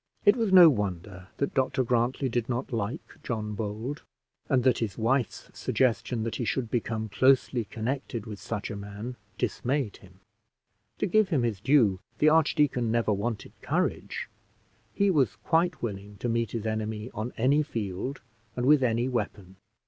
[0.25, 4.01] It was no wonder that Dr Grantly did not like John Bold,
[4.49, 9.15] and that his wife's suggestion that he should become closely connected with such a man
[9.37, 10.19] dismayed him.
[10.97, 14.27] To give him his due, the archdeacon never wanted courage;
[14.91, 18.21] he was quite willing to meet his enemy on any field
[18.55, 19.57] and with any weapon.